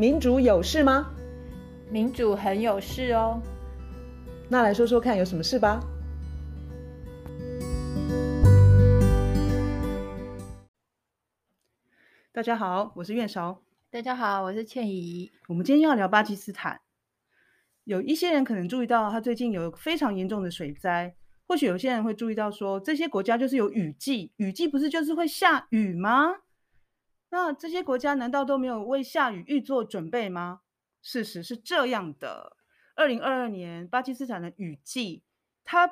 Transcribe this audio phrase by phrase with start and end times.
[0.00, 1.10] 民主有事吗？
[1.90, 3.42] 民主很有事哦。
[4.48, 5.80] 那来说说看，有什么事吧？
[12.30, 13.60] 大家好，我是苑韶。
[13.90, 15.32] 大家好，我是倩怡。
[15.48, 16.80] 我们今天要聊巴基斯坦。
[17.82, 21.12] 有一些人可能注意到，他最近有非常严重的水灾。
[21.48, 26.36] 或许有些人会注意到说，这些国家就是有雨季，雨季不是就是会下雨吗？
[27.30, 30.60] 那这些国家难道都没有为下雨预做准备吗？
[31.02, 32.56] 事实是这样的，
[32.96, 35.22] 二零二二年巴基斯坦的雨季，
[35.62, 35.90] 它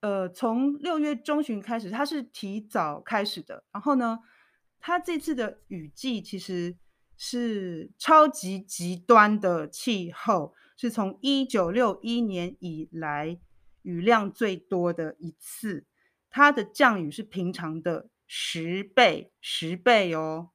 [0.00, 3.64] 呃从六月中旬开始，它是提早开始的。
[3.70, 4.20] 然后呢，
[4.80, 6.76] 它这次的雨季其实
[7.16, 13.38] 是超级极端的气候，是从一九六一年以来
[13.82, 15.84] 雨量最多的一次，
[16.30, 20.50] 它的降雨是平常的十倍，十倍哦。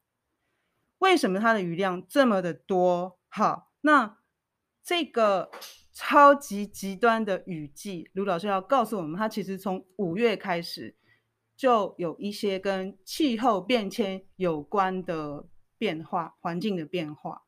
[1.04, 3.20] 为什么它的雨量这么的多？
[3.28, 4.20] 好，那
[4.82, 5.52] 这个
[5.92, 10.96] 超级极端的雨季，卢老师要告诉我们，它其实从五月开始
[11.58, 15.46] 就有一些跟气候变迁有关的
[15.78, 17.44] 变化，环境的变化。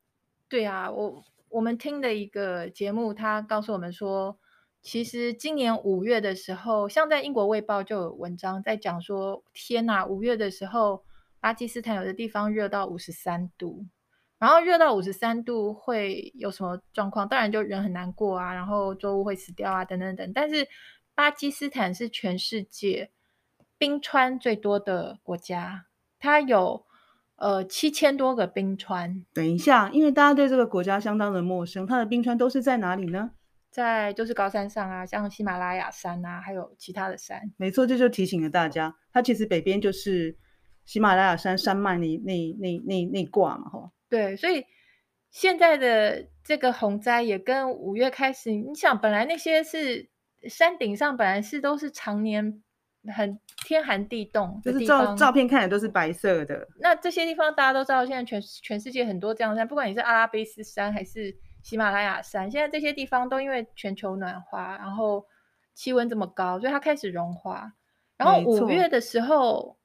[0.50, 4.38] 对啊，我我们听的一个节目，他告诉我们说，
[4.82, 11.06] 其实今年五月的时候，像在英国卫报就有文章在讲说，天哪，五月的时候。
[11.40, 13.86] 巴基斯坦有的地方热到五十三度，
[14.38, 17.28] 然后热到五十三度会有什么状况？
[17.28, 20.32] 当然就人很难过啊，然后作物会死掉啊，等等等。
[20.32, 20.66] 但是
[21.14, 23.10] 巴基斯坦是全世界
[23.78, 25.86] 冰川最多的国家，
[26.18, 26.84] 它有
[27.36, 29.24] 呃七千多个冰川。
[29.32, 33.30] 等一下，因为大家对这个国家相当的陌生，它的冰川都是在哪里呢？
[33.70, 37.52] 在就是高山上啊，像喜马拉雅山啊，还有其他的山。
[37.56, 40.36] 没错，这就提醒了大家，它其实北边就是。
[40.86, 43.90] 喜马拉雅山山脉那那那那那挂嘛，吼。
[44.08, 44.64] 对，所以
[45.30, 50.08] 现在的这个洪灾也跟五月开始，你想，本来那些是
[50.48, 52.62] 山顶上本来是都是常年
[53.12, 56.66] 很天寒地冻，就是照照片看来都是白色的。
[56.78, 65.26] 那这些地方大家都知道，现在全全世界很多这样的山，不管你是阿拉卑斯山还是喜马拉雅山，现在这些地方都因为全球暖化，然后
[65.74, 67.72] 气温这么高，所以它开始融化。
[68.16, 69.76] 然后五月的时候。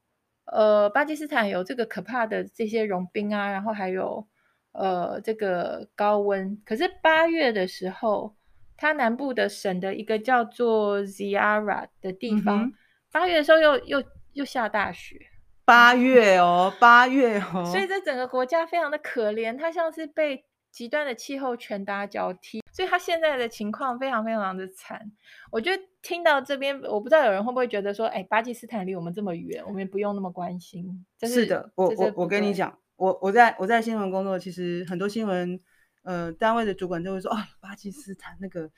[0.51, 4.27] 呃，巴基斯坦有这个可怕的这些融冰啊，然后还有
[4.73, 6.61] 呃这个高温。
[6.65, 8.35] 可是八月的时候，
[8.75, 12.71] 它南部的省的一个叫做 Ziara 的地方，
[13.11, 14.03] 八、嗯、月的时候又又
[14.33, 15.15] 又下大雪。
[15.63, 22.61] 八月哦，八月哦，所以这整个国家非常的可怜，它像是被极端的气候拳打脚踢。
[22.73, 25.11] 所以它现在的情况非常非常的惨，
[25.51, 31.05] 我觉得听到这边，我不知道有人会不会觉得说，哎，巴基斯坦离我们这么远，我们也不用那么关心。
[31.19, 35.59] 是，是的，我我我跟你讲，我我在我在新闻工作，其实很多新闻
[36.03, 38.69] 呃单位的主管都会说，哦，巴基斯坦那个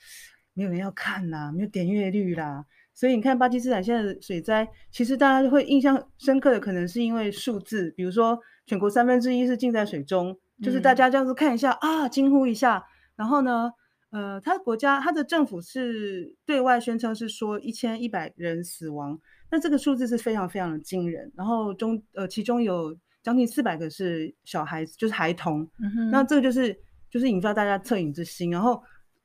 [0.53, 2.65] 没有人要看啦，没有点阅率啦。
[2.93, 12.85] 所以你看巴基斯坦现在的水灾，其实大家会印象深刻的，可能是因为数字，比如说全国三分之一是浸在水中，就是大家这样子看一下、嗯、啊，惊呼一下，
[13.15, 13.71] 然后呢？
[14.13, 19.19] 呃，他的国家，他的政府是对外宣称是说一千一百人死亡，
[19.49, 21.31] 那这个数字是非常非常的惊人。
[21.35, 25.67] 然后中呃，其中有将近四百个是小孩子，就是孩童。
[25.81, 26.11] 嗯哼。
[26.11, 26.79] 那这个就是
[27.09, 28.51] 就是引发大家恻隐之心。
[28.51, 28.83] 然后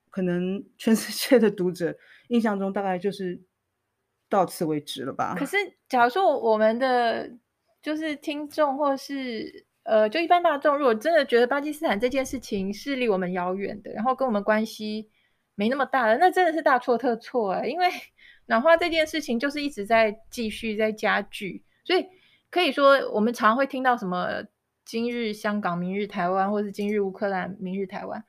[0.09, 1.95] 可能 全世界的读者
[2.29, 3.39] 印象中大概就是
[4.31, 5.35] 到此为止了吧。
[5.39, 5.57] 可是，
[5.87, 7.31] 假如说我们的
[7.83, 9.68] 就是听众或是。
[9.89, 15.09] 呃，就一般大众，如果真的觉得巴基斯坦这件事情是离我们遥远的，然后跟我们关系
[15.55, 17.65] 没那么大的，那真的是大错特错啊！
[17.65, 17.89] 因为
[18.45, 22.07] 暖化这件事情就是一直在继续在加剧，所以
[22.51, 24.45] 可以说我们常会听到什么
[24.85, 28.23] “今日香港，明日台湾”或是“今日乌克兰，明日台湾”。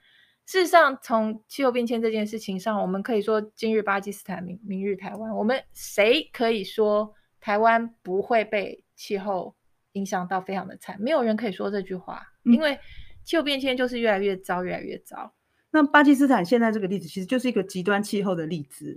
[0.48, 5.36] 事实上，从气候变迁这件事情上，我们可以说“今日巴基斯坦，明明日台湾”。
[5.36, 9.56] 我们谁可以说台湾不会被气候
[9.94, 12.78] 影响到非常的惨，没有人可以说这句话，嗯、因为
[13.24, 15.34] 气候变迁就是越来越糟，越来越糟。
[15.72, 18.96] 那巴基斯坦现在这个例子，其实就是一个极端气候的例子。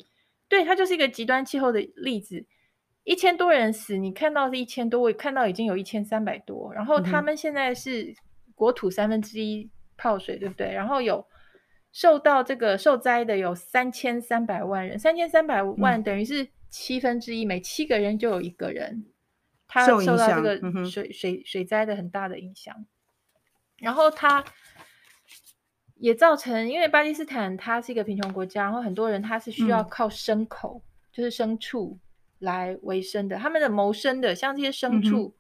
[0.48, 2.44] 对，它就是一个极端气候的例子。
[3.04, 6.72] 一千多人死，你看到是一千多，我看到已经有一千三百多。
[6.72, 8.14] 然后他们现在是
[8.54, 10.72] 国土三分之一泡水，对不对？
[10.72, 11.26] 然后有
[11.90, 19.04] 受到这个受灾的有三千三百万人，三千三百万等于是七分之一，每七个人就有一个人。
[19.72, 22.84] 它受到这个水水水灾的很大的影响，
[23.78, 24.44] 然后它
[25.94, 31.98] 也造成，因为巴基斯坦它是一个贫穷国家，然后很多人他是需要靠牲口，就是牲畜
[32.40, 35.34] 来维生的，他们的谋生的，像这些牲畜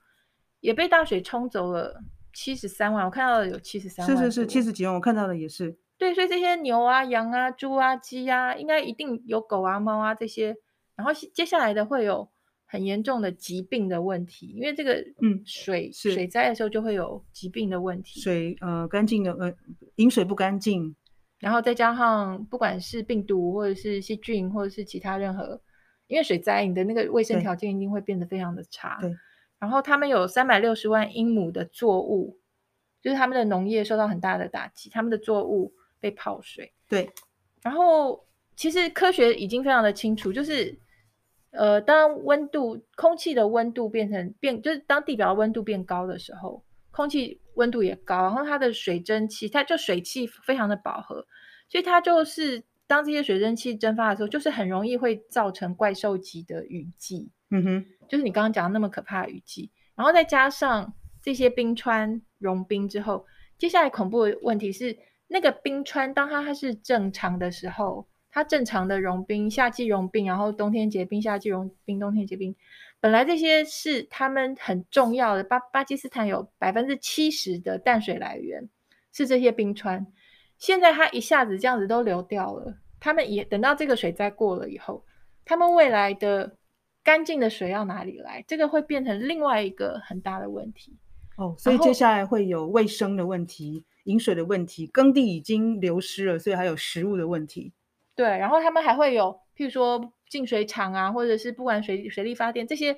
[0.60, 2.02] 也被大水冲走了
[2.32, 5.76] 七十三万，我看到的有七十三万，是是是七十几万，我看到的也是。
[5.98, 10.56] 对，所以这些牛啊、羊啊、猪啊、鸡啊，应该一定有狗啊、猫啊这些。
[10.94, 12.31] 然后接下来的会有
[12.72, 19.54] 很严重的疾病的问题，因为这个嗯水水灾的时候就会有疾病的问题，水呃干净的呃
[19.96, 20.96] 饮水不干净，
[21.38, 25.60] 然后再加上不管是病毒或者是细菌或者是其他任何，
[26.06, 28.96] 因为水灾你的那个卫生条件一定会变得非常的差。
[29.02, 29.14] 对，
[29.58, 32.38] 然后他们有三百六十万英亩的作物，
[33.02, 36.72] 就是他们的农业受到很大的打击，他们的作物被泡水。
[36.88, 37.10] 对，
[37.60, 38.26] 然后
[38.56, 40.74] 其实科学已经非常的清楚，就是。
[41.52, 51.26] 呃，当温度、空气的温度变成变，就是当地表温度变高的时候，空气温度也高，然后它的水蒸气，它就水汽非常的饱和，
[51.68, 57.30] 所以它就是当这些水蒸气蒸发的时候，就是很容易会造成怪兽级的雨季。
[57.50, 63.26] 嗯哼，就是你刚刚讲的那么可怕的雨季，然后再加上这些冰川融冰之后，
[63.58, 64.96] 接下来恐怖的问题是，
[65.28, 68.08] 那个冰川当它它是正常的时候。
[68.32, 72.56] 它正常的融冰，夏季融冰，然后冬天结冰，夏季融冰，冬天结冰。
[72.98, 75.44] 本来这些是他们很重要的。
[75.44, 78.70] 巴巴基斯坦有百分之七十的淡水来源
[79.12, 80.06] 是这些冰川，
[80.56, 82.78] 现在它一下子这样子都流掉了。
[82.98, 85.04] 他们也等到这个水灾过了以后，
[85.44, 86.56] 他们未来的
[87.02, 88.42] 干净的水要哪里来？
[88.48, 90.96] 这个会变成另外一个很大的问题。
[91.36, 97.72] 哦，所以接下来会有卫生的问题、饮水的问题，耕地已经流失了，所以还有食物的问题。
[98.14, 102.96] 对，然后他们还会有，譬如说净水厂啊，或者是不管水水力发电这些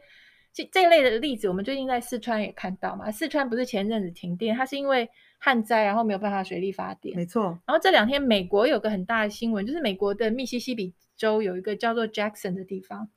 [0.53, 3.11] 这这一类的例子，我们最近在四川也看到嘛。
[3.11, 5.09] 四川不是前阵子停电，它是因为
[5.39, 7.17] 旱灾，然后没有办法水力发电。
[7.17, 7.45] 没错。
[7.67, 13.09] 然后这两天美国有个很大的新闻，就是美国的密西西比州有一个叫做 Jackson 的地方，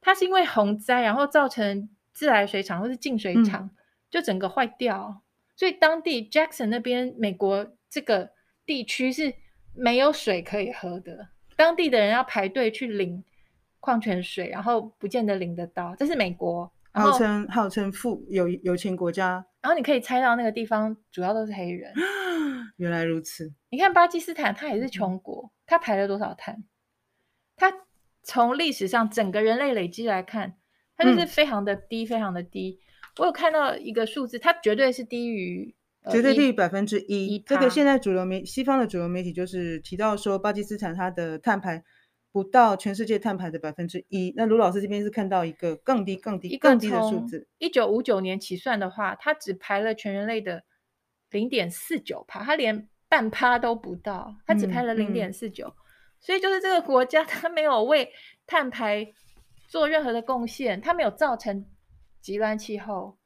[0.00, 3.70] 它是因为洪灾，然后造成自来水厂或是净水厂、嗯、
[4.10, 5.22] 就整个坏掉，
[5.56, 8.30] 所以当地 Jackson 那边美国这个
[8.66, 9.32] 地区是
[9.74, 11.28] 没有水可以喝的。
[11.56, 13.22] 当地的人要排队去领
[13.80, 15.94] 矿泉水，然后不见得领得到。
[15.96, 19.44] 这是美国，号称号称富有有钱国家。
[19.60, 21.92] 然后你可以猜到那个地方主要都是黑人。
[22.78, 23.52] 原来如此。
[23.70, 26.64] 你看巴基斯坦，它也是穷国，它排了多少碳？
[27.56, 27.72] 它
[28.22, 30.56] 从历史上整个人类累积来看，
[30.96, 32.80] 它就是非常的低，嗯、非常的低。
[33.18, 35.74] 我有看到一个数字，它绝对是低于。
[36.10, 37.38] 绝对低于百分之一。
[37.38, 41.82] 这个现在主流媒西方的主流媒体就是提到说，巴基斯坦它的碳排
[42.32, 44.32] 不到全世界碳排的百分之一。
[44.36, 47.46] 那卢老师这边是看到一个更低、更低、更低的数字。
[47.58, 50.64] 一九五九年起算的话，它只排了全人类的
[51.30, 55.72] 零点四九趴，它连半趴都不到，它只排了零点四九。
[56.18, 58.08] 所以就是这个国家，它没有为
[58.46, 59.12] 碳排
[59.68, 61.66] 做任何的贡献，它没有造成
[62.20, 63.18] 极端气候。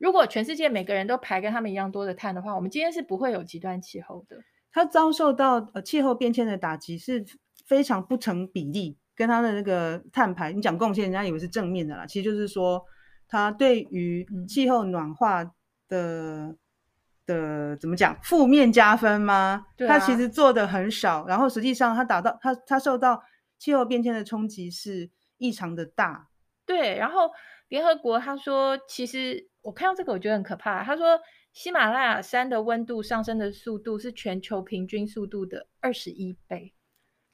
[0.00, 4.38] 如果全世界每个人都排跟他们一样多的碳的话，我们今天是不会有极端气候的。
[4.72, 7.22] 它遭受到呃气候变迁的打击是
[7.66, 12.82] 非常不成比例，跟它的那个碳排，你讲贡献，人家以为是正面的啦，其实就是说
[13.28, 15.50] 它对于气候暖化的、
[15.90, 16.58] 嗯、
[17.26, 19.66] 的怎么讲负面加分吗？
[19.76, 23.22] 对啊、它其实做的很少，然后实际上它达到它它受到
[23.58, 26.28] 气候变迁的冲击是异常的大。
[26.64, 27.28] 对，然后
[27.70, 29.48] 联合国他说其实。
[29.62, 30.82] 我看到这个，我觉得很可怕。
[30.82, 31.20] 他说，
[31.52, 36.72] 喜马拉雅山的温度上升的速度是全球平均速度的二十一倍。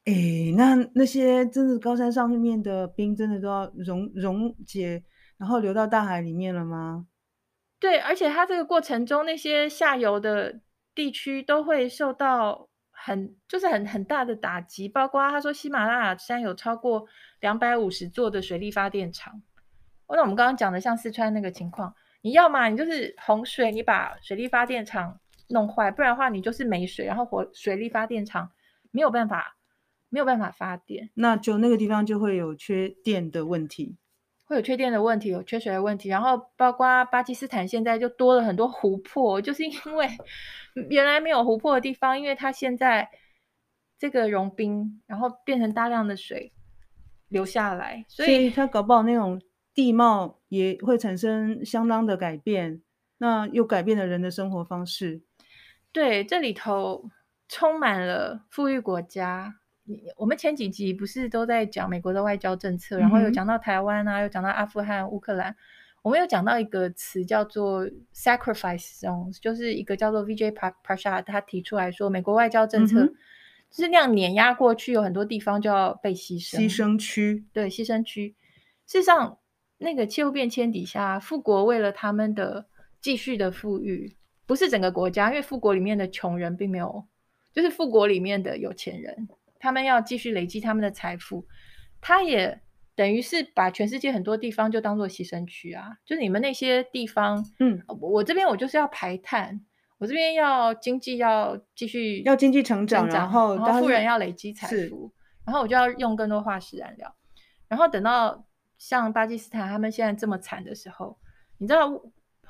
[0.06, 0.12] 哎，
[0.56, 5.04] 那那些真的高山上面的冰，真的都要溶溶解，
[5.38, 7.06] 然后流到大海里面了吗？
[7.78, 10.60] 对，而且它这个过程中，那些下游的
[10.96, 14.88] 地区都会受到很就是很很大的打击。
[14.88, 17.06] 包括他说，喜马拉雅山有超过
[17.38, 19.40] 两百五十座的水力发电厂。
[20.08, 21.94] 那我们刚刚讲的像四川那个情况。
[22.22, 25.20] 你要嘛，你就是洪水，你把水力发电厂
[25.50, 28.50] 弄坏，不然的话，你就是没水，然后火水力发电厂
[28.90, 29.56] 没有办法，
[30.08, 33.96] 没有办法发电，那就那个地方就会有缺电的问题，
[34.44, 40.08] 会有缺电的问题，有缺水的问题，然后包括巴基斯坦现在就多了很多湖泊，就是因为
[40.88, 43.08] 原来没有湖泊的地方，因为它现在
[44.00, 46.52] 这个融冰，然后变成大量的水
[47.28, 49.40] 流下来，所以，所以它搞不好那种。
[49.76, 52.80] 地貌也会产生相当的改变，
[53.18, 55.20] 那又改变了人的生活方式。
[55.92, 57.10] 对，这里头
[57.46, 59.56] 充满了富裕国家。
[60.16, 65.54] 我们前几集不是都在讲美国的外交政策，嗯、然后有讲到台湾啊，又讲到阿富汗、乌克兰。
[66.00, 70.50] 我们有讲到一个词叫做 “sacrifice zone”，就是一个叫做 Vijay
[70.82, 73.06] Prashad 他提出来说，美国外交政策
[73.70, 76.56] 就是那样碾压过去，有很多地方就要被牺牲。
[76.56, 78.34] 牺牲区，对，牺牲区。
[78.86, 79.38] 事实上。
[79.78, 82.66] 那个气候变迁底下，富国为了他们的
[83.00, 84.16] 继续的富裕，
[84.46, 87.06] 不是整个国家，因为富国里面的穷人并没有，
[87.52, 89.28] 就是富国里面的有钱人，
[89.58, 91.46] 他们要继续累积他们的财富，
[92.00, 92.60] 他也
[92.94, 99.60] 等于是把全世界很多地方就当做牺牲区啊，就是你们那些地方，嗯，我这边我就是要排碳，
[99.98, 105.12] 我这边要经济要继续要经济成长，然后然后富人要累积财富，
[105.44, 107.14] 然后我就要用更多化石燃料，
[107.68, 108.46] 然后等到
[108.78, 111.16] 像巴基斯坦他们现在这么惨的时候，
[111.58, 112.02] 你知道。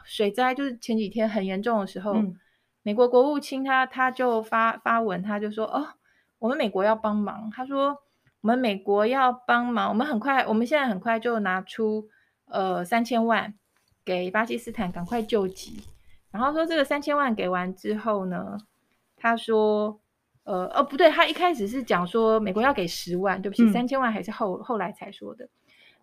[0.08, 2.38] 水灾就是前几天很严重的时候，嗯、
[2.84, 5.84] 美国国务卿他他就发发文，他就说：“哦，
[6.38, 7.88] 我们美国要帮忙。”他说
[8.40, 12.08] ：“我们美国要帮忙，我们很快，我们现在很快就拿出
[12.44, 13.52] 呃三千万
[14.04, 15.82] 给巴基斯坦赶快救急。”
[16.30, 18.56] 然后说这个三千万给完之后呢，
[19.16, 20.00] 他说
[20.46, 25.48] ：“呃哦不对，他一开始是讲说美国要给十万，对不起，嗯、三千万还是后后来才说的，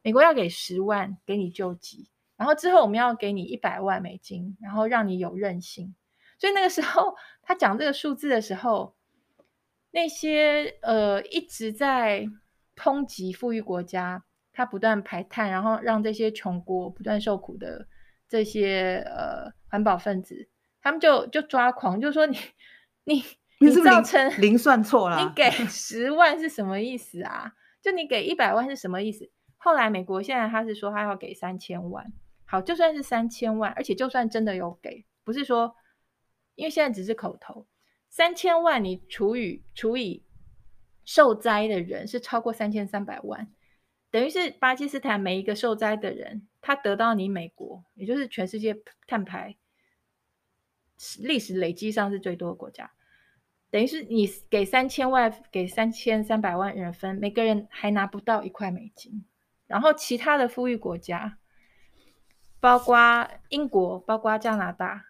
[0.04, 2.08] 美国要给十万给你救急。”
[2.38, 5.96] 然后之后我们要给你一百万美金，然后让你有韧性。
[6.38, 8.96] 所以那个时候他讲这个数字的时候，
[9.92, 12.28] 那些呃一直在
[12.76, 17.88] 抨击富裕国家，他不断排碳，然后让这些穷国不断受苦的
[18.28, 20.50] 这些呃环保分子，
[20.82, 22.38] 他们就就抓狂，就说你
[23.06, 23.24] 你
[23.60, 27.54] 你造成零，零算错了，你给十万是什么意思啊？
[27.82, 29.30] 就你给一百万是什么意思？
[29.64, 32.12] 后来美国现在他是说他要给三千万。
[32.44, 35.74] 好，就算是三千万，而且就算真的有给，不是说，
[36.56, 37.66] 因为现在只是口头，
[38.10, 40.24] 三千万你除以除以
[41.06, 43.52] 受灾的人是超过三千三百万，
[44.12, 48.76] 等于是巴基斯坦每一个受灾的人，他得到你美国，也就是全世界
[49.08, 49.56] 碳排
[51.20, 52.92] 历史累积上是最多的国家，
[53.72, 59.26] 等于是你给三千万，给三千三百万人分，每个人还拿不到一块美金，
[59.74, 61.40] 然后其他的富裕国家。
[62.60, 65.08] 包括英国，包括加拿大，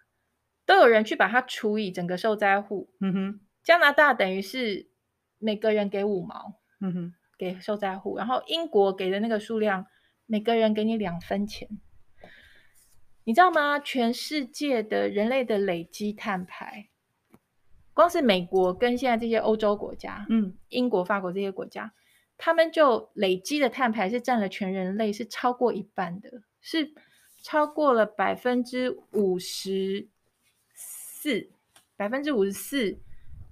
[0.66, 2.90] 都有人去把它除以整个受灾户。
[2.98, 4.88] 嗯哼，加拿大等于是
[5.38, 8.16] 每个人给五毛，嗯哼，给受灾户。
[8.16, 9.86] 然后英国给的那个数量，
[10.26, 11.68] 每个人给你两分钱。
[13.22, 13.78] 你知道吗？
[13.78, 16.88] 全世界的人类的累积碳排，
[17.92, 21.94] 光是美国跟现在这些欧洲国家，嗯，英国、法国这些国家，
[22.36, 26.92] 他们就累积的碳排是占了全人类是超过一半的，是。
[27.46, 30.08] 超过了百分之五十
[30.72, 31.50] 四，
[31.94, 32.96] 百分之五十四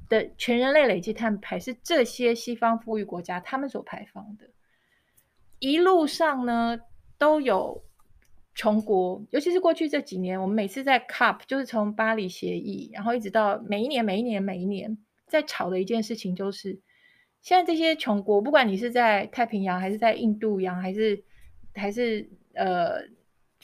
[0.08, 4.48] 的全人类累计碳排是这些西方富裕国家他们所排放的。
[5.58, 6.80] 一路上呢，
[7.18, 7.84] 都有
[8.54, 14.96] 穷国，尤其是过去这几年，我们每次在 COP，就是从巴黎协议，然后一直到每一年、每一年、每一年，
[15.26, 16.80] 在吵的一件事情，就是
[17.42, 21.22] 现在这些穷国，不管你是在太平洋，还是在印度洋，还是
[21.74, 23.02] 还是呃。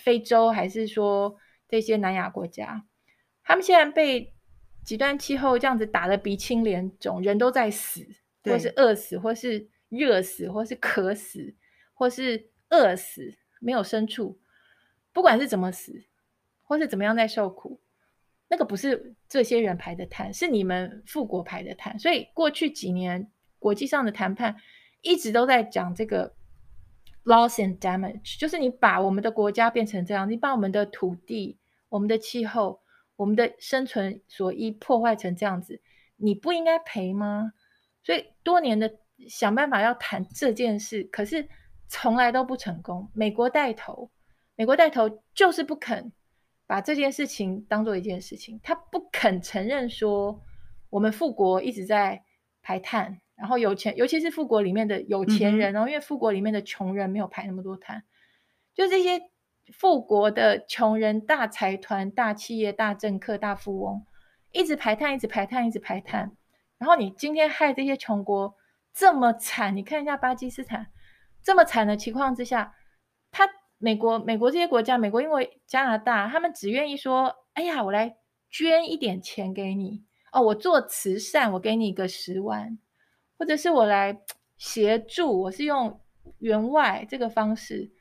[0.00, 1.37] 非洲还是说
[1.68, 2.87] 这些南亚国家，
[3.42, 4.32] 他们现在被
[4.85, 8.06] 极端气候这样子打得鼻青脸肿，人都在死，
[8.44, 11.52] 或是饿死，或是热死，或是渴死，
[11.94, 14.38] 或是饿死，没有牲畜，
[15.12, 16.04] 不管是怎么死，
[16.62, 17.80] 或是怎么样在受苦，
[18.47, 21.99] 那个不是这些人排的碳，是你们富国排的碳。
[21.99, 24.56] 所以过去几年国际上的谈判
[25.02, 26.34] 一直都在讲这个。
[27.24, 31.58] Loss and damage，就是你把我们的国家变成这样，你把我们的土地、
[31.90, 32.80] 我们的气候、
[33.16, 35.82] 我们的生存所依破坏成这样子，
[36.16, 37.52] 你不应该赔吗？
[38.02, 38.90] 所以多年的
[39.28, 41.46] 想办法要谈这件事，可是
[41.86, 43.10] 从来都不成功。
[43.12, 44.10] 美国带头，
[44.56, 46.10] 美国带头就是不肯
[46.66, 50.42] 把这件事情当做一件事情，他不肯承认说
[50.88, 52.24] 我们富国一直在
[52.62, 53.20] 排碳。
[53.38, 58.02] 然后有钱，尤其是富国里面的有钱人，然后、嗯、因为富国里面的穷人没有排那么多碳，
[58.75, 59.21] 就这些
[59.73, 64.04] 富国的穷人、大财团、大企业、大政客、大富翁，
[64.50, 66.33] 一直排碳，一直排碳，一直排碳。
[66.78, 68.57] 然后你今天害这些穷国
[68.92, 70.88] 这么惨，你看一下巴基斯坦
[71.40, 72.75] 这么惨的情况之下，
[73.30, 78.16] 他美国、美国这些国家，美国因为加拿大，他们只愿意说：“哎呀，我来
[78.50, 80.02] 捐一点钱给你
[80.33, 82.76] 哦，我做慈善，我给你个十万。”
[83.38, 84.21] 或者是我来
[84.57, 86.00] 协助，我是用
[86.40, 87.92] 员外这个方式，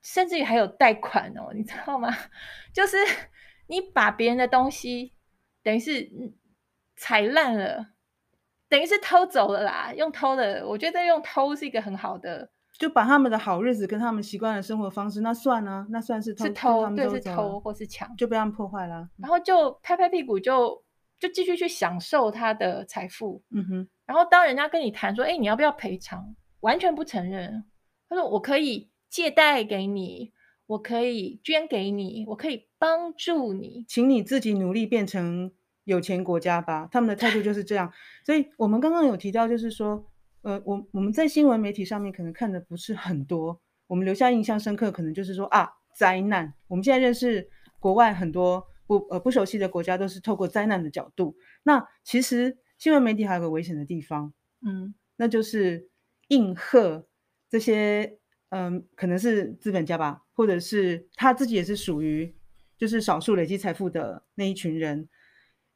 [0.00, 2.08] 甚至于还有贷款哦，你知道吗？
[2.72, 2.96] 就是
[3.66, 5.12] 你把别人的东西，
[5.62, 6.08] 等于是
[6.96, 7.88] 踩烂了，
[8.68, 9.92] 等于是偷走了啦。
[9.92, 15.86] 用偷的，我觉得用偷是一个很好的，就把他们的好日子跟他们习惯的生活方式，那算啊？
[15.90, 19.08] 那算是偷，是偷，偷对，是偷或是抢，就被他们破坏了。
[19.18, 20.84] 然后就拍拍屁股就，
[21.18, 23.42] 就就继续去享受他的财富。
[23.50, 23.88] 嗯哼。
[24.06, 26.34] 然后当人家跟你谈说，哎，你要不要赔偿？
[26.60, 27.64] 完全不承认。
[28.08, 30.32] 他说我可以借贷给你，
[30.66, 35.50] 我可以捐给你，我可以帮助你，请你自己努力变成
[35.84, 36.88] 有钱国家吧。
[36.90, 37.92] 他们的态度就是这样。
[38.24, 40.04] 所以我们刚刚有提到，就是说，
[40.42, 46.52] 呃，我我们在新闻媒体上面可能看的不是很多，我们留下印象深刻，可能就是说啊，灾难。
[46.68, 51.34] 我们现在认识国外很多不呃不熟悉的国家，都是透过灾难的角度。
[51.64, 54.32] 那其实新闻媒体还有个危险的地方，
[54.66, 55.88] 嗯，那就是
[56.26, 57.06] 应和
[57.48, 58.18] 这些。
[58.54, 62.34] 嗯，可能是资本家吧，或者是他自己也是属于
[62.76, 65.08] 就是少数累积财富的那一群人，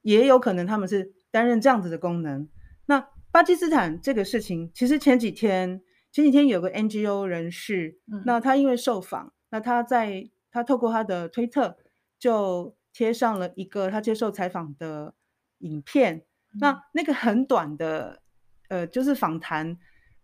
[0.03, 2.47] 也有可能他们是担任这样子的功能。
[2.85, 5.81] 那巴基斯坦这个事情，其实前几天
[6.13, 11.79] 前几天有个 NGO 人士，嗯、那他因为受访，那他在他透过他的推特
[12.19, 15.15] 就贴上了一个他接受采访的
[15.61, 16.23] 影片，嗯、
[16.61, 18.21] 那那个很短的
[18.69, 19.77] 呃，就是访谈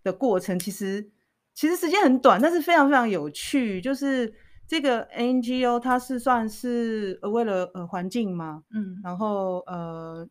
[0.03, 1.11] 的过程，其实。
[1.55, 3.79] 其实时间很短，但是非常非常有趣。
[3.79, 4.33] 就是
[4.67, 10.27] 这个 NGO 它是算是呃为了呃环境嘛，嗯，然后呃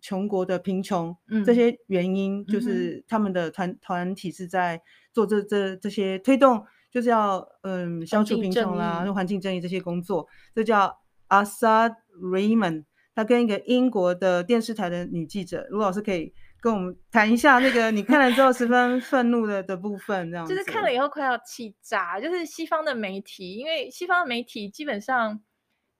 [0.00, 4.80] 穷国的贫穷，嗯，这些原因，就是他们的团团体是在
[5.12, 10.26] 做这这这些推动，就是要嗯消除贫穷啦，环境正义这些工作。
[10.54, 10.98] 这叫
[11.28, 16.32] Asad Rehman，他跟一个英国的电视台的女记者卢老师可以。
[16.60, 22.18] 跟我们谈一下那个你看了之后十分愤怒的的部分，这样就是看了以后快要气炸。
[22.18, 25.38] 就是西方的媒体，因为西方的媒体基本上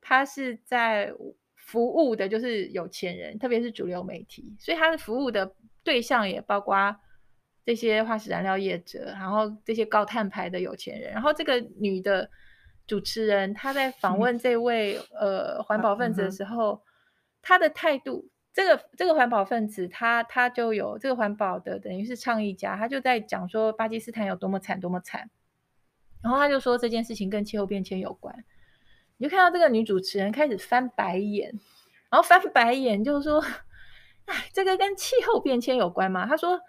[0.00, 1.12] 他是在
[1.54, 6.96] 服务的，就是有钱人，特别是主流媒体，所以他的服务的对象也包括
[7.66, 11.12] 这些化石燃料业者，然后这些高碳排的有钱人。
[11.12, 12.26] 然后这个女的
[12.86, 16.82] 主持人她在访问这位、嗯、呃环保分子的时候，她、
[17.44, 18.28] 他、的态度。
[18.52, 25.28] 这个这个环保分子，他他就有这个环保的，等于是倡议家，他就在讲说巴基斯坦有多么惨，多么惨。
[26.22, 28.44] 然后他就说这件事情跟气候变迁有关。
[29.16, 31.50] 你就看到这个女主持人开始翻白眼，
[32.10, 33.44] 然后翻白眼就是说，
[34.26, 36.24] 哎，这个跟气候变迁有关吗？
[36.24, 36.60] 他说，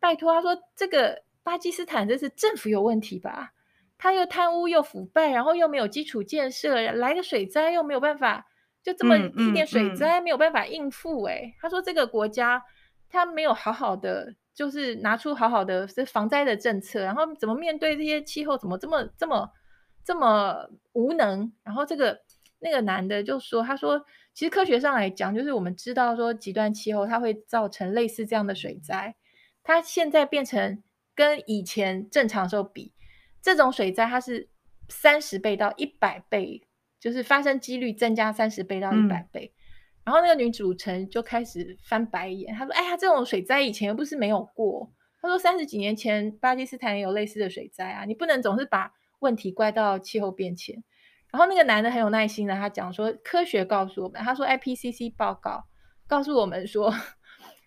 [0.00, 3.52] 拜托，他说这个巴基斯坦这是政府有问题吧？
[3.98, 8.46] 他又贪污又腐败，然后又没有基础建设，来个水灾又没有办法。
[8.86, 12.62] 就这么一点水灾没有办法应付哎、欸，嗯嗯、他说这个国家
[13.08, 19.50] 他没有好好的，就是拿出好好的这防灾的政策，然后怎么面对这些气候，怎么这么这么
[20.04, 21.52] 这么无能？
[21.64, 22.20] 然后这个
[22.60, 29.16] 那个男的就说，他说其实科学上来讲，就是我们知道说极端气候它会造成类似这样的水灾，
[29.64, 30.80] 它现在变成
[31.12, 32.92] 跟以前正常时候比，
[33.42, 34.48] 这种水灾它是
[34.88, 36.62] 三十倍到一百倍。
[37.06, 39.62] 就是发生几率增加三十倍到一百倍，嗯、
[40.06, 44.90] 然后那个女主持人就开始翻白眼，她说：“哎呀，这种水灾以前又不是没有过。”
[45.22, 48.90] 她说：“三十几年前巴基斯坦也有类似的水灾啊，你不能总是把
[49.20, 50.82] 问题怪到气候变迁。”
[51.30, 55.62] 然后那个男的很有耐心的，他讲说：“科学告诉我们，他说 IPCC 报告
[56.08, 56.92] 告诉我们说，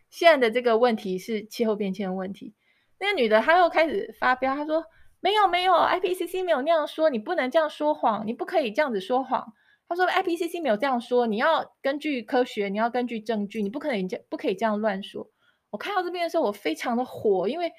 [0.10, 2.54] 现在的这个问题是气候变迁的问题。”
[3.00, 4.84] 那个女的她又开始发飙，她说。
[5.22, 9.54] 没有没有，IPCC 没有那样说，你不能这样说谎，你不可以这样子说谎。
[9.90, 15.30] 他说 IPCC 没有这样说，你要根据科学，你要根据证据，你不可能这不可以这样乱说。
[15.72, 17.72] 我看到这边的时候，我非常的火，因为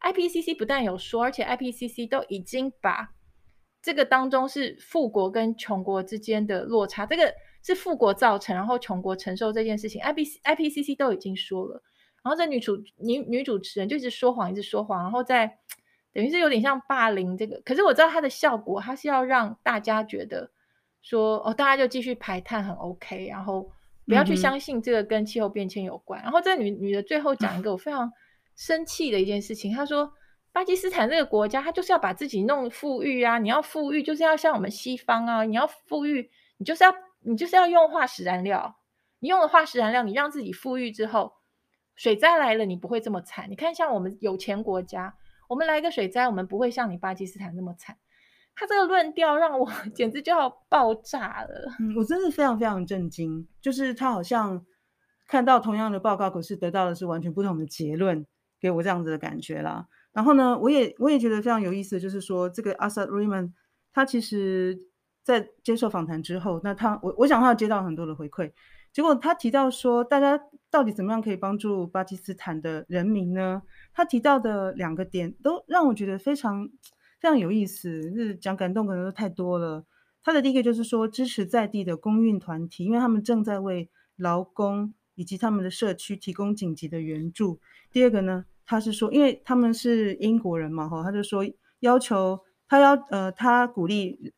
[0.00, 3.10] IPCC 不但有说，而且 IPCC 都已经把
[3.80, 7.32] 这个当中是富国跟穷国之间的落差，这个
[7.62, 11.82] 是富国造成，然后穷国承受这件事情，IPC IPCC 都已经说了。
[12.24, 15.58] 然后这女主女女主持人就一直说谎，一直说谎，然后在。
[16.14, 20.50] 等于是有点像霸凌这个，可是我知道它的效果，它是要让大家觉得
[21.02, 23.70] 说哦，大家就继续排碳很 OK，然后
[24.06, 26.20] 不要去相信这个跟气候变迁有关。
[26.22, 28.10] 嗯、然后这个女女的最后讲一个我非常
[28.56, 30.10] 生气的一件事情，她说
[30.50, 38.76] 巴基斯坦这个国家，它就是要把自己弄富裕啊，你要富裕就是要像我们西方啊，你要富裕，你就是要你就是要用化石燃料，
[39.20, 41.34] 你用了化石燃料，你让自己富裕之后，
[41.94, 43.48] 水灾来了你不会这么惨。
[43.50, 45.14] 你看像我们有钱国家。
[45.48, 47.96] 我们来个水灾，我们不会像你巴基斯坦那么惨。
[48.54, 51.72] 他这个论调让我 简直就要爆炸了。
[51.80, 54.64] 嗯，我真的非常非常震惊，就是他好像
[55.26, 58.26] 看到同样的报告，可是得到的是完全不同的结论，
[58.60, 59.86] 给我这样子的感觉啦。
[60.12, 63.52] 然后呢，我也我也觉得非常有意思，就是说这个 Asad Rehman
[63.92, 64.76] 他其实
[65.22, 68.52] 在接受访谈之后，那他我我想他要接到很多的回馈，
[68.92, 73.62] 结果他提到说，大家到底怎么样可以帮助巴基斯坦的人民呢？
[73.94, 76.68] 他提到的两个点都让我觉得非常
[77.20, 79.84] 非常有意思，就是讲感动可能都太多了。
[80.22, 87.58] 他的第一个就是说支持在地的公运团体，因为他们正在为劳工以及他们的社区提供紧急的援助。
[87.90, 91.42] 第二个呢，他是说，因为他们是英国人嘛，哈，他就说
[91.80, 94.34] 要求他要呃，他鼓励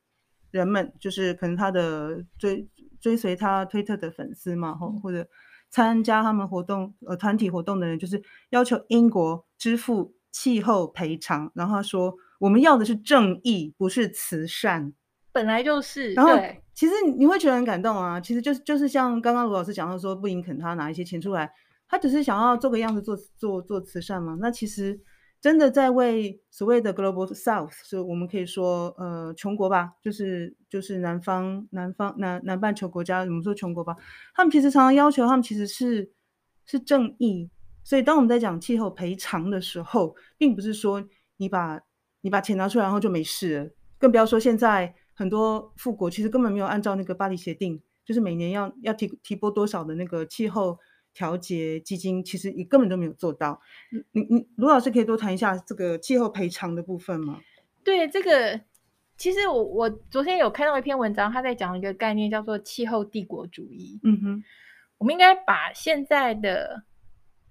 [0.53, 2.69] 人们，就是可能他的追
[3.01, 5.27] 追随他推特的粉丝嘛，哈或者
[5.71, 11.51] 参加他们活动呃团体活动的人，就是要求英国支付气候赔偿。
[11.55, 14.93] 然后他说：“我们要的是正义，不是慈善。”
[15.33, 16.13] 本来就是。
[16.15, 16.37] 然后
[16.75, 18.21] 其实你会觉得很感动啊。
[18.21, 21.51] 其实就是就是像刚刚卢老师讲到说，布林肯他拿一些钱出来，
[21.89, 24.37] 他只是想要做个样子做做做慈善嘛。
[24.41, 25.01] 那其实。
[25.41, 33.97] 真的在为所谓的 Global South，所以我们可以说，呃，穷国吧，就是就是南方南方南南半球国家，我们说穷国吧，
[34.35, 36.13] 他们其实常常要求，他们其实是
[36.67, 37.49] 是正义。
[37.83, 41.03] 所以当我们在讲气候赔偿的时候，并不是说
[41.39, 41.81] 你把
[42.21, 50.79] 你把钱拿出来然后就没事了，更不要说现在很多富国其实根本没有按照那个巴黎协定，就是每年要要提提拨多少的那个气候。
[51.13, 53.61] 调节基金其实你根本都没有做到，
[54.13, 57.41] 你你卢老师可以多谈一下这个气候赔偿的部分吗？
[57.83, 58.61] 对，这个
[59.17, 63.99] 其实我我昨天有看到一篇文章，他在讲一个概念叫做气候帝国主义。
[64.03, 64.45] 嗯哼，
[64.99, 66.85] 我们应该把现在的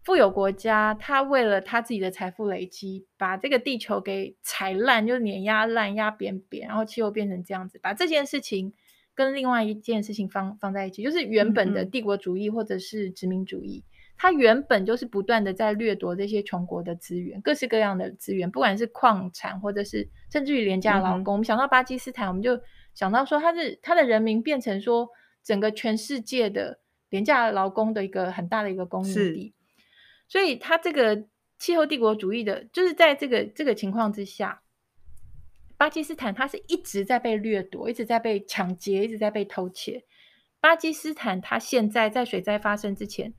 [0.04, 8.74] 富有国家，他为了他自己的财富累积，把这个地球给踩烂，就是碾压烂、压扁扁，然后气候变成这样子，把这件事情。
[9.20, 21.34] 跟另外一件事情放放在一起，就是原本的帝国主义或者是殖民主义，嗯、它原本就是不断的在掠夺这些穷国的资源，各式各样的资源，不管是矿产或者是甚至于廉价劳工。
[21.34, 22.58] 嗯、我们想到巴基斯坦，我们就
[22.94, 25.10] 想到说，它是它的人民变成说
[25.44, 26.80] 整个全世界的
[27.10, 29.54] 廉价劳工的一个很大的一个供应地，
[30.30, 31.26] 所以它这个
[31.58, 34.62] 气候帝国主义的，就是在这个这个情况之下。
[35.80, 40.04] 巴基斯坦，它是一直在被掠夺，一直在被抢劫，一直在被偷窃。
[40.60, 43.34] 巴基斯坦，它现在在水灾发生之前，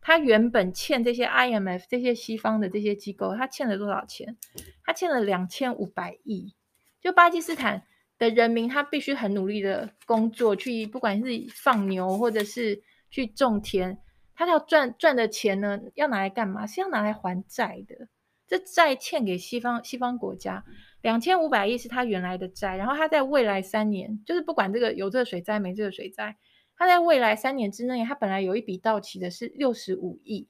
[0.00, 4.36] 它原本欠这些 IMF 这些西方的这些机构，它欠了多少钱？
[4.84, 6.56] 它欠了两千五百亿。
[7.00, 7.84] 就巴基斯坦
[8.18, 13.96] 的人民，他必须很努力的工作，去不管是放牛或者是去种田，
[14.34, 16.66] 他要赚赚的钱呢，要拿来干嘛？
[16.66, 18.08] 是要拿来还债的。
[18.46, 20.64] 这债欠给西方西方国家。
[21.02, 26.34] 两千五百亿是他原来的债，然后他在未来三年，就是不管这个有这个水灾没这个水灾，
[26.78, 30.48] 他在未来三年之内，他本来有一笔到期的是六十五亿，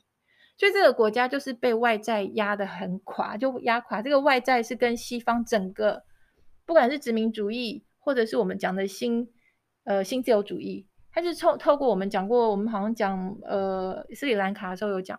[0.57, 4.01] 所以这个国家就是被外债压得很垮，就压垮。
[4.01, 6.05] 这个外债是跟西方整个，
[6.65, 9.29] 不管是殖民主义，或者是我们讲的新
[9.83, 15.19] 呃新自由主义，它是透透过我们讲过，我们好像讲呃斯里兰卡的时候有讲，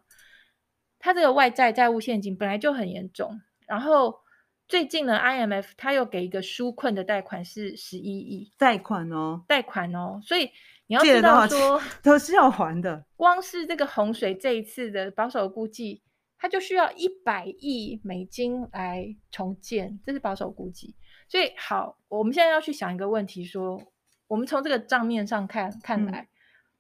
[1.05, 4.25] 它这个外债债务陷阱本来就很严重，然后。
[4.67, 10.49] 最近呢，IMF 他又给一个纾困的贷款是十一亿贷款哦，贷款哦，所以
[10.87, 13.05] 你要知道说 都是要还的。
[13.15, 16.01] 光是这个洪水这一次的保守估计，
[16.39, 20.95] 它就需要一百亿美金来重建，这是保守估计。
[21.27, 23.91] 所以好，我们现在要去想一个问题说，说
[24.25, 26.27] 我们从这个账面上看看来，嗯、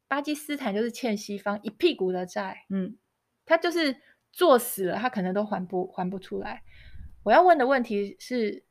[0.07, 2.97] 巴基斯坦就是欠西方一屁股的债，嗯，
[3.45, 3.95] 它就是
[4.35, 6.61] 作死了，他可能都还不还不出来。
[7.23, 8.65] 我要问的问题是，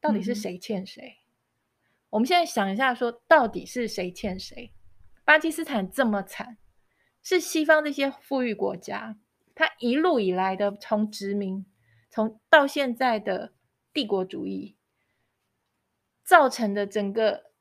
[0.00, 1.02] 到底是谁欠谁？
[1.06, 1.22] 嗯、
[2.10, 4.72] 我们现在想一下说，说到底是谁欠谁？
[5.24, 6.58] 巴基斯坦这么惨，
[7.22, 9.16] 是西方这些富裕国家，
[9.54, 11.64] 他一路以来的从殖民，
[12.10, 13.52] 从到现在的
[13.92, 14.76] 帝国主义
[16.24, 17.52] 造成的整个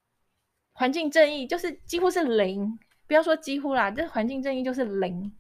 [0.72, 2.80] 环境正义，就是几乎是零。
[3.06, 5.32] 不要说几乎啦，这环境正义就是零。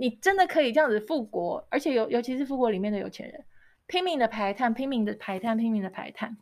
[0.00, 3.44] 你真的可以这样子富国，而且尤尤其是富国里面的有钱人。
[3.86, 6.38] 拼命的排碳，拼命的排碳，拼命的排碳。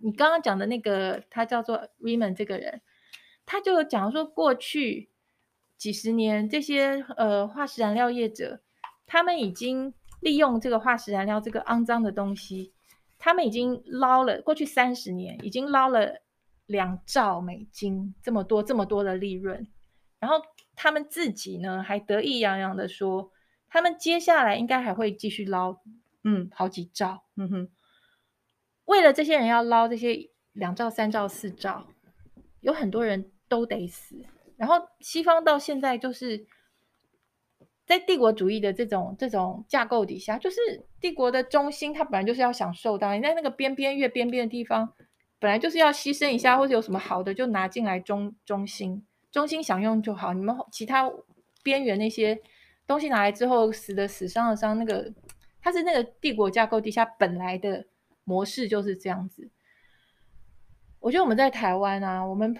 [0.00, 2.82] 你刚刚讲的那个，他叫做 Raymond 这个人，
[3.46, 5.08] 他就讲说，过去
[5.78, 8.60] 几十年，这些呃化石燃料业者，
[9.06, 12.74] 他们已经利用这个化石燃料这个肮脏的东西，
[13.18, 16.20] 他们已经捞了过去三十年，已经捞了
[16.66, 19.66] 两兆美金，这么多这么多的利润。
[20.18, 20.42] 然后
[20.76, 23.32] 他们自己呢，还得意洋洋的说，
[23.68, 25.80] 他们接下来应该还会继续捞。
[26.22, 27.68] 嗯，好几兆，嗯哼。
[28.84, 31.86] 为了这些人要捞这些两兆、三兆、四兆，
[32.60, 34.24] 有很多人都得死。
[34.56, 36.46] 然后西方到现在就是
[37.84, 43.14] 在帝国主义的这种这种架构底下，就是帝国的中心，它本来就是要享受到。
[43.14, 44.94] 你在那个边边越边边的地方，
[45.38, 50.32] 本来就是要牺牲一下，或者有什么好的就拿进来中中心，中心享用就好。
[50.32, 51.12] 你们其他
[51.62, 52.40] 边缘那些
[52.86, 55.12] 东西拿来之后，死的死，伤的伤，那个。
[55.60, 57.84] 它是那个帝国架构底下本来的
[58.22, 59.50] 模式就是这样子。
[61.00, 62.56] 我觉得我们在台湾啊，我们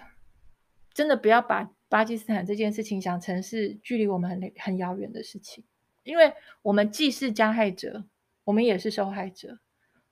[0.93, 5.63] 真的不要把巴基斯坦这件事情想成是距离我们很很遥远的事情，
[6.03, 8.03] 因为我们既是加害者，
[8.43, 9.59] 我们也是受害者。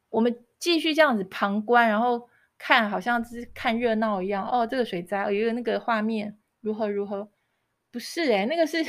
[0.10, 7.30] 我们继续这样子旁观，然后看好像是看热闹一样哦，这个水灾有一个那个画面如何如何，
[7.92, 8.84] 不是诶、那个是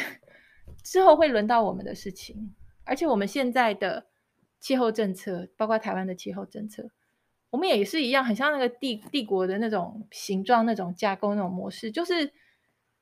[0.83, 4.07] 之后会轮到我们的事情，而且我们现在的
[4.59, 6.91] 气候政策，包括台湾的气候政策，
[7.51, 12.33] 我们也是一样，很像那个帝帝国的那种形状、那种架构、那种模式，就是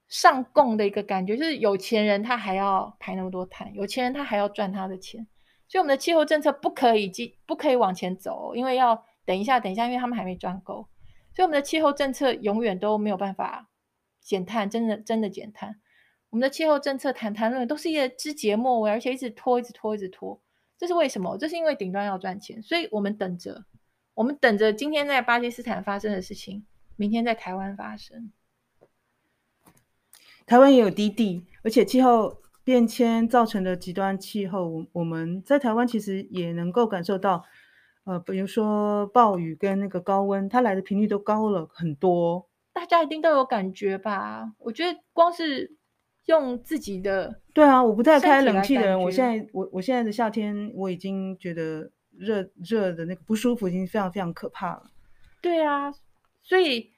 [0.08, 5.24] 上供的一个感觉，就是有钱人他还要排那么多碳，有钱人他还要赚他的钱，
[5.68, 9.04] 所以我们的气候政策不可以继不可以往前走，因为要。
[9.26, 10.87] 等一下，等一下，因为他们还没赚够，
[11.34, 13.70] 所以我们的气候政策永远都没有办法
[14.24, 15.76] 减碳，真的真的减碳。
[16.30, 20.40] 我们的气候政策谈谈论都是一个枝节末尾，而且一直拖，一直拖，一直拖。
[20.76, 21.38] 这是为什么？
[21.38, 23.64] 这是因为顶端要赚钱，所以我们等着，
[24.14, 28.32] 我们等着今天在巴基斯坦发生的事情，明天在台湾发生。
[30.46, 37.44] 台湾也有低地，而且气候变迁造成的极端气候，我们在台湾其实也能够感受到。
[38.06, 44.52] 呃，比如说暴雨跟那个高温，它来的频率都高了很多，大家一定都有感觉吧？
[44.58, 45.74] 我觉得光是
[46.26, 54.90] 用自己的，对啊，我不太开冷气的人，我现在我我现在的夏天我已经觉得热热的那个不舒服，已经非常非常可怕了。
[55.40, 55.94] 对啊，
[56.42, 56.90] 所以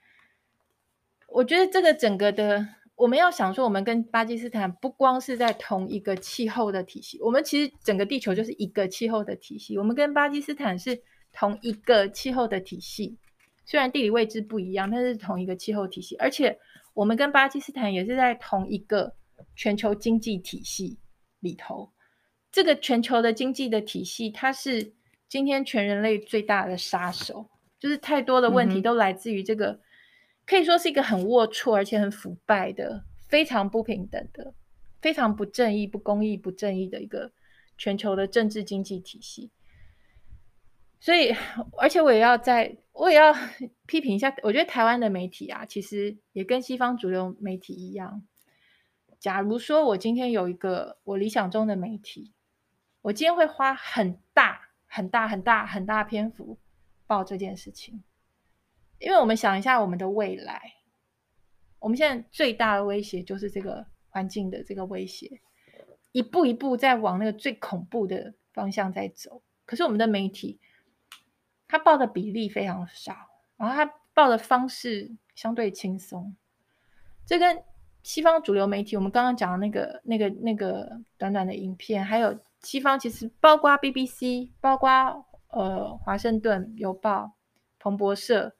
[1.28, 2.66] 我觉得这个整个的。
[2.96, 9.76] 我们要想说，我们跟巴基斯坦不光是在同一个气候的体系，我们其实整个地球就是一个气候的体系。
[9.76, 13.18] 我们跟巴基斯坦是同一个气候的体系，
[13.66, 16.16] 虽然地理位置不一样，但是同一个气候体系。
[16.16, 16.58] 而且
[16.94, 19.12] 我们跟巴基斯坦也是在同一个
[19.54, 20.96] 全球经济体系
[21.40, 21.92] 里头。
[22.50, 24.94] 这个全球的经济的体系，它是
[25.28, 27.44] 今天全人类最大的杀手，
[27.78, 29.78] 就是太多的问题都来自于这个。
[30.46, 34.54] 可以说是一个很龌龊，而且很腐败的、非常不平等的、
[35.02, 37.32] 非常不正义、不公义、不正义的一个
[37.76, 39.50] 全球的政治经济体系。
[41.06, 41.32] 所以，
[41.78, 43.32] 而且我也要在，我也要
[43.86, 44.34] 批评一下。
[44.42, 48.26] 我觉得台湾的媒体啊，其实也跟西方主流媒体一样。
[49.20, 52.32] 假如说我今天有一个我理想中的媒体，
[53.02, 56.58] 我今天会花很大、很大、很大、很大篇幅
[57.06, 58.02] 报这件事情。
[58.98, 60.60] 因为我们想一下我们的未来，
[61.78, 65.40] 我们现在最大的威胁就是这个环境的这个威胁，
[66.10, 69.40] 一步一步在往那个最恐怖的方向在走。
[69.64, 70.58] 可是我们的媒体，
[71.68, 73.14] 他报的比例非常少，
[73.56, 76.34] 然后他报的方式相对轻松。
[77.24, 77.62] 这跟
[78.02, 84.90] 西方主流媒体，我们刚刚讲的那个、那个、那个短短的影片，还有西方其实包括 BBC，包括
[85.48, 87.36] 呃华盛顿邮报、
[87.78, 88.54] 彭博社。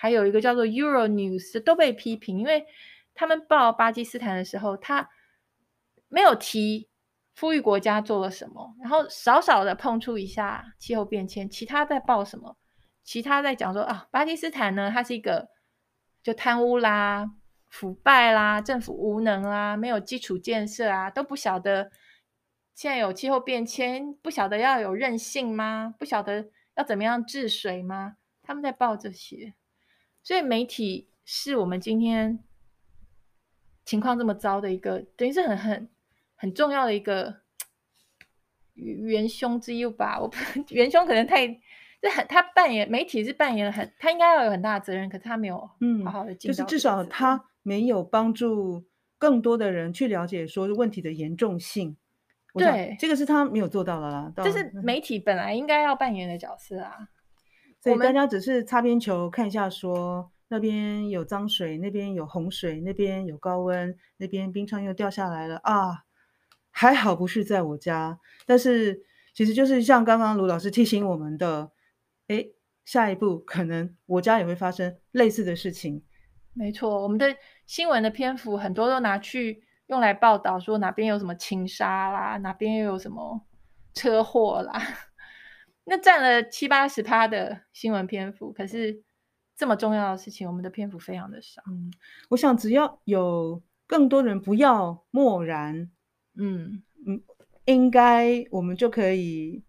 [0.00, 2.64] 还有一个叫做 Euro News 都被批评，因为
[3.14, 5.10] 他们报巴基斯坦的时候，他
[6.06, 6.88] 没有提
[7.38, 12.56] 富裕国家做了什么，然后少少的碰触一下气候变迁，其他在报什么？
[13.04, 15.48] 其他在讲说啊，巴基斯坦呢，它是一个
[16.20, 17.30] 就贪污啦、
[17.68, 21.92] 腐败啦、政府无能啦、没有基础建设啊，都不晓得
[22.74, 25.94] 现在有气候变迁，不晓得要有韧性吗？
[25.96, 28.16] 不晓得要怎么样治水吗？
[28.42, 29.54] 他们在报这些。
[30.24, 32.42] 所以媒体是我们今天
[33.84, 35.88] 情况这么糟的一个，等于是很很
[36.38, 37.42] 很重要的一个
[38.74, 40.18] 元凶之一吧。
[40.18, 40.30] 我
[40.70, 41.46] 元凶可能太，
[42.00, 48.86] 这很他扮演媒体是扮演了很，他应该要有很大的责任，可是他没有嗯好好的，就是至少他没有帮助
[49.18, 51.96] 更多的人去了解说问题的严重性。
[52.54, 54.32] 对，这个是他没有做到的啦。
[54.36, 57.08] 这是媒体本来应该要扮演的角色啊。
[57.80, 66.04] 所以大家只是擦边球，看一下说那边有脏水，那边有洪水，那边有高温，那边冰川又掉下来了啊！
[66.70, 69.02] 还好不是在我家，但是
[69.34, 71.70] 其实就是像刚刚卢老师提醒我们的，
[72.28, 72.52] 诶，
[72.84, 76.02] 下一步可能我家也会发生类似的事情。
[76.54, 83.46] 没错，我们的新闻的篇幅很多都拿去用来报道说哪边有什么情杀啦，哪边又有什么
[83.94, 84.80] 车祸啦。
[85.84, 89.02] 那占了七八十趴的新闻篇幅，可是
[89.56, 91.62] 这么重要的事情，我们的篇幅非常的少。
[91.68, 91.92] 嗯，
[92.30, 95.90] 我想只要有更多人不要漠然，
[96.38, 97.20] 嗯嗯，
[97.66, 99.62] 应该我们就可以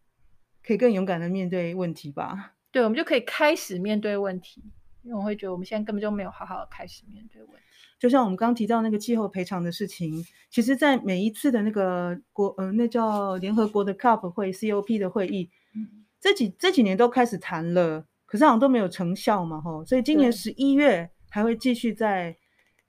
[0.63, 2.53] 可以更勇敢的面对问题吧？
[2.71, 4.63] 对，我们就可以开始面对问题，
[5.03, 7.57] 因为我会觉得我们现在根本就没有好好的开始面对问题。
[7.99, 16.05] 就像我们刚刚提到那个气候赔偿的事情，其实，在每一次的那个国呃，那叫联合国的 COP 会 COP 的会议，嗯。
[16.21, 22.35] 这几这几年都开始谈了，可是好像都没有成效嘛，吼，所以今年十一月还会继续在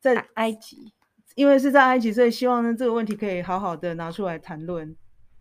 [0.01, 0.93] 在埃及，
[1.41, 4.95] 因为是在埃及，所以希望呢这个问题可以好好的拿出来谈论。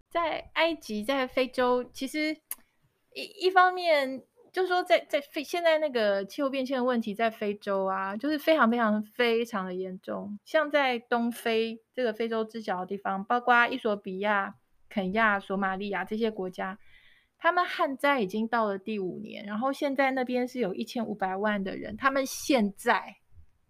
[0.10, 2.34] 在埃及，在非洲，其实
[3.14, 10.40] 一一方面就是说在，在非现在那个气候变迁的问题，在非洲啊，就是非常非常非常的严重。
[10.46, 14.56] 像在东非这个非洲之角的地方，包括伊索比亚、
[14.88, 16.80] 肯亚、索马利亚这些国家，
[17.38, 23.18] 他们旱灾已经到了第五年，然后现在那边是有一千五百万的人，他们现在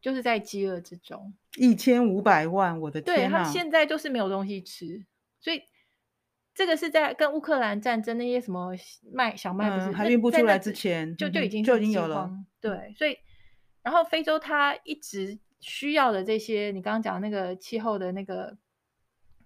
[0.02, 1.34] 就是在饥饿之中。
[1.58, 3.18] 一千五百万，我的天啊！
[3.18, 5.06] 对，他们现在就是没有东西吃，
[5.40, 5.62] 所以。
[6.52, 8.74] 这个是在跟乌克兰战争那些什么
[9.14, 12.30] 麦小麦不是、嗯、还运不出来之前就就已经就已经有了。
[12.60, 13.16] 对，所以
[13.82, 18.58] 然后非洲它一直需要的这些你刚刚讲那个气候的那个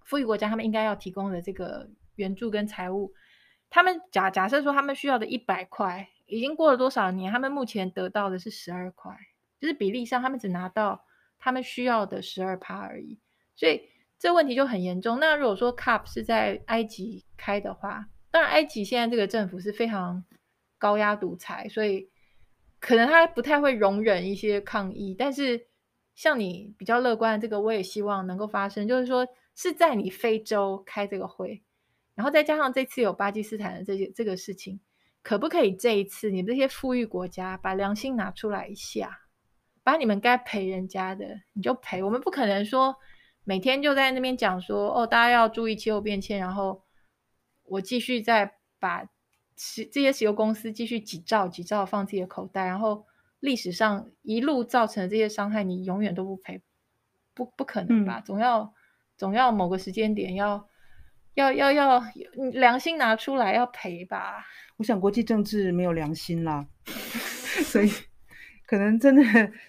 [0.04, 3.14] 富裕国家，他们应该要提供的这个援助跟财务，
[3.70, 9.16] 他们假假设说他们需要的一百块，已经过了多少年，他们目前得到的是十二块，
[9.64, 11.04] 就是比例上他们只拿到
[11.40, 13.18] 他们需要的十二趴而已，
[13.56, 13.90] 所以。
[14.20, 15.20] 这问题就很严重。
[15.20, 20.24] 那如果说 CUP 是在埃及开的话，当然埃及现在这个政府是非常
[20.78, 22.10] 高压独裁，所以
[22.80, 25.14] 可能他不太会容忍一些抗议。
[25.14, 25.68] 但是
[26.16, 31.62] 像你比较乐观的这个，我也希望能够发生，就是说是在你非洲开这个会，
[32.16, 34.80] 然后再加上这次有巴基斯坦的这些这个事情，
[35.22, 39.20] 可不可以这一次你们这些富裕国家把良心拿出来一下，
[39.84, 42.96] 把你们该赔人家的你就赔，我们不可能说。
[43.46, 46.82] 每天就在那边讲说哦，大家要注意气候变迁，然后
[47.66, 49.04] 我继续再把
[49.58, 53.06] 石这些石油公司继续几兆几兆放自己的口袋，然后
[53.42, 56.62] 历史上一路造成的这些伤害，你永远都不赔，
[57.34, 58.20] 不不可能吧？
[58.20, 58.74] 嗯、总要
[59.18, 60.66] 总要某个时间点要
[61.34, 62.02] 要要要
[62.54, 64.46] 良心拿出来要赔吧？
[64.78, 66.66] 我想国际政治没有良心啦，
[67.66, 67.92] 所以
[68.74, 69.24] 可能真的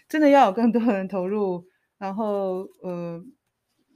[0.09, 1.67] 真的要有更多人投入，
[1.99, 3.23] 然后呃。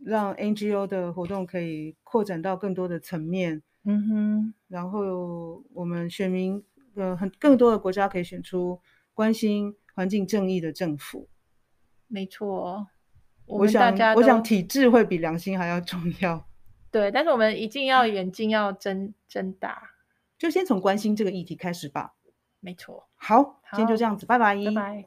[0.05, 6.63] 让 NGO 的活动可以扩展到更多的层面，嗯哼，然后我们选民，
[6.95, 8.81] 呃，很更多的国家可以选出
[9.13, 11.29] 关心环境正义的政府。
[12.07, 12.87] 没错，
[13.47, 16.47] 我，我想，我想体制会比良心还要重要。
[16.93, 19.83] 对，但是我们一定要眼睛要睁睁大，
[20.39, 22.15] 就先从关心这个议题开始吧。
[22.61, 25.05] 没错，好，好，今天就这样子，拜拜，拜拜。